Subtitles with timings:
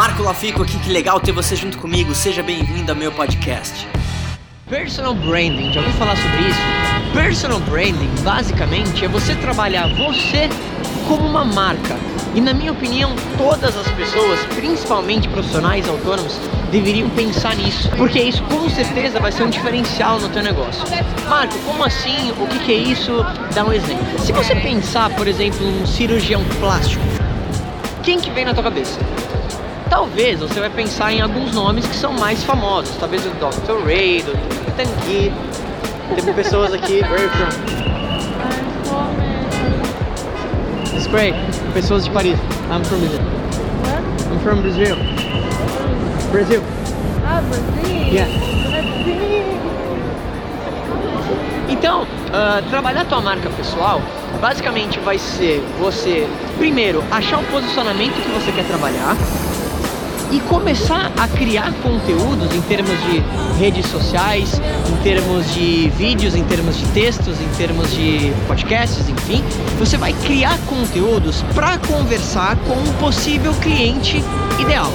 [0.00, 2.14] Marco Lafico aqui, que legal ter você junto comigo.
[2.14, 3.86] Seja bem-vindo ao meu podcast.
[4.66, 6.60] Personal branding, já ouviu falar sobre isso?
[7.12, 10.48] Personal branding, basicamente, é você trabalhar você
[11.06, 11.98] como uma marca.
[12.34, 16.40] E na minha opinião, todas as pessoas, principalmente profissionais autônomos,
[16.72, 20.82] deveriam pensar nisso, porque isso com certeza vai ser um diferencial no teu negócio.
[21.28, 22.32] Marco, como assim?
[22.40, 23.22] O que, que é isso?
[23.54, 24.18] Dá um exemplo.
[24.18, 27.04] Se você pensar, por exemplo, um cirurgião plástico,
[28.02, 28.98] quem que vem na tua cabeça?
[29.90, 33.84] Talvez você vai pensar em alguns nomes que são mais famosos, talvez o Dr.
[33.84, 34.32] Ray, do
[34.76, 35.32] Tanguy.
[36.14, 37.48] Tem pessoas aqui, where are you from?
[40.96, 41.34] It's great.
[41.74, 42.38] Pessoas de Paris.
[42.70, 43.20] I'm from Brazil.
[43.82, 44.04] What?
[44.32, 44.96] I'm from Brazil.
[46.30, 46.62] Brazil.
[47.26, 47.96] Ah, Brasil.
[48.12, 48.30] Yeah.
[51.68, 54.00] Então, ah, trabalhar tua marca pessoal
[54.40, 59.16] basicamente vai ser você, primeiro, achar o posicionamento que você quer trabalhar
[60.30, 63.22] e começar a criar conteúdos em termos de
[63.58, 69.42] redes sociais, em termos de vídeos, em termos de textos, em termos de podcasts, enfim.
[69.78, 74.22] Você vai criar conteúdos para conversar com um possível cliente
[74.58, 74.92] ideal.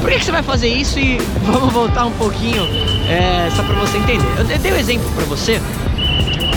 [0.00, 2.64] Por que, você vai fazer isso e vamos voltar um pouquinho
[3.08, 4.26] é, só para você entender?
[4.38, 5.60] Eu dei um exemplo para você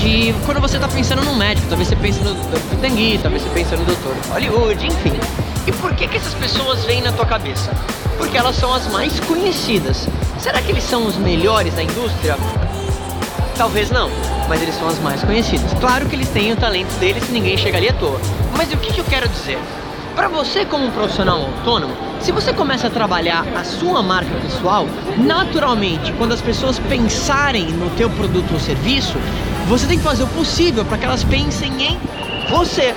[0.00, 2.76] de quando você tá pensando num médico, talvez você pense no Dr.
[2.80, 4.32] Tanguy, talvez você pense no Dr.
[4.32, 5.12] Hollywood, enfim.
[5.66, 5.94] E por
[6.58, 7.70] pessoas vêm na tua cabeça?
[8.16, 10.08] Porque elas são as mais conhecidas.
[10.40, 12.36] Será que eles são os melhores da indústria?
[13.56, 14.10] Talvez não,
[14.48, 15.72] mas eles são as mais conhecidas.
[15.74, 18.20] Claro que eles têm o talento deles ninguém chega ali à toa.
[18.56, 19.56] Mas o que, que eu quero dizer?
[20.16, 24.84] Para você como um profissional autônomo, se você começa a trabalhar a sua marca pessoal,
[25.16, 29.16] naturalmente, quando as pessoas pensarem no teu produto ou serviço,
[29.68, 32.00] você tem que fazer o possível para que elas pensem em
[32.50, 32.96] você.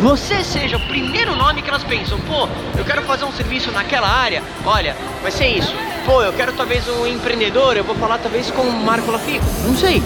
[0.00, 2.18] Você seja o primeiro nome que elas pensam.
[2.20, 4.42] Pô, eu quero fazer um serviço naquela área.
[4.64, 5.74] Olha, vai ser isso.
[6.04, 7.76] Pô, eu quero talvez um empreendedor.
[7.76, 9.44] Eu vou falar talvez com o Marco Lafico.
[9.64, 10.02] Não sei.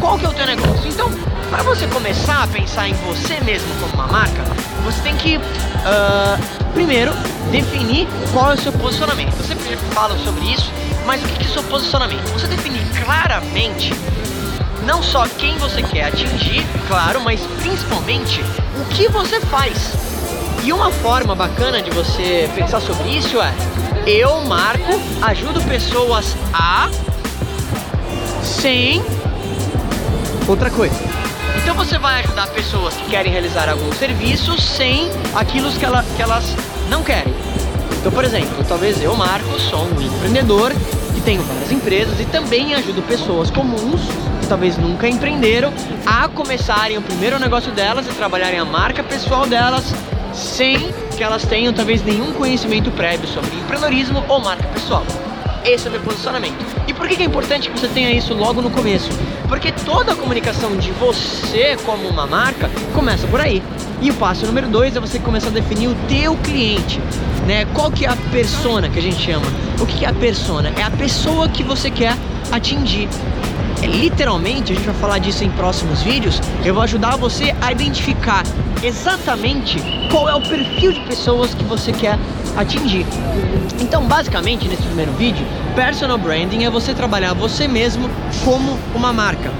[0.00, 0.88] Qual que é o teu negócio?
[0.88, 1.10] Então,
[1.48, 4.42] para você começar a pensar em você mesmo como uma marca,
[4.82, 5.40] você tem que
[5.84, 6.36] ah,
[6.74, 7.12] primeiro
[7.52, 9.34] definir qual é o seu posicionamento.
[9.38, 10.72] Eu sempre falo sobre isso,
[11.06, 12.24] mas o que é o seu posicionamento?
[12.32, 13.94] Você definir claramente
[14.84, 18.40] não só quem você quer atingir, claro, mas principalmente
[18.80, 19.92] o que você faz.
[20.62, 23.52] E uma forma bacana de você pensar sobre isso é:
[24.06, 26.88] eu, Marco, ajudo pessoas a
[28.42, 29.02] sem
[30.46, 30.94] outra coisa.
[31.62, 36.22] Então você vai ajudar pessoas que querem realizar algum serviço sem aquilo que, ela- que
[36.22, 36.44] elas
[36.88, 37.32] não querem.
[38.00, 40.72] Então, por exemplo, talvez eu, Marco, sou um empreendedor
[41.24, 44.02] tenho várias empresas e também ajudo pessoas comuns
[44.40, 45.72] que talvez nunca empreenderam
[46.04, 49.94] a começarem o primeiro negócio delas e trabalharem a marca pessoal delas
[50.34, 55.04] sem que elas tenham talvez nenhum conhecimento prévio sobre empreendedorismo ou marca pessoal.
[55.64, 56.62] Esse é o meu posicionamento.
[56.94, 59.10] E por que é importante que você tenha isso logo no começo?
[59.48, 63.60] Porque toda a comunicação de você como uma marca começa por aí.
[64.00, 67.00] E o passo número dois é você começar a definir o teu cliente,
[67.48, 67.66] né?
[67.74, 69.44] Qual que é a persona que a gente chama?
[69.80, 70.72] O que que é a persona?
[70.78, 72.16] É a pessoa que você quer
[72.52, 73.08] atingir.
[73.82, 76.40] É, literalmente, a gente vai falar disso em próximos vídeos.
[76.64, 78.44] Eu vou ajudar você a identificar
[78.84, 79.82] exatamente
[80.12, 82.18] qual é o perfil de pessoas que você quer
[82.56, 83.06] atingir.
[83.80, 88.08] Então, basicamente, nesse primeiro vídeo, personal branding é você trabalhar você mesmo
[88.44, 89.52] como uma marca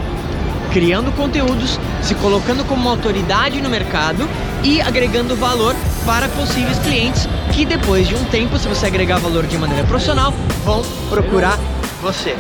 [0.75, 4.29] criando conteúdos, se colocando como uma autoridade no mercado
[4.65, 5.73] e agregando valor
[6.05, 10.33] para possíveis clientes que depois de um tempo, se você agregar valor de maneira profissional,
[10.65, 11.57] vão procurar
[12.03, 12.37] você.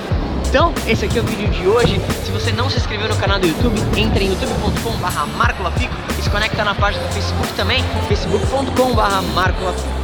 [0.48, 2.00] Então, esse aqui é o vídeo de hoje.
[2.24, 6.28] Se você não se inscreveu no canal do YouTube, entre em youtube.com.br marcolafico e se
[6.28, 10.03] conecta na página do Facebook também, facebook.com.br marcolafico.